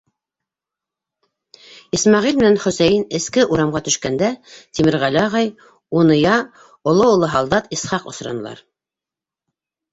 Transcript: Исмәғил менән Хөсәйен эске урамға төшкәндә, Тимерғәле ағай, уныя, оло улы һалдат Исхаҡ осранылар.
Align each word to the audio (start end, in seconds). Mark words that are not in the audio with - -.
Исмәғил 1.97 2.39
менән 2.39 2.57
Хөсәйен 2.63 3.05
эске 3.19 3.45
урамға 3.57 3.83
төшкәндә, 3.89 4.31
Тимерғәле 4.79 5.23
ағай, 5.27 5.53
уныя, 6.01 6.35
оло 6.95 7.13
улы 7.15 7.33
һалдат 7.37 7.73
Исхаҡ 7.79 8.13
осранылар. 8.15 8.69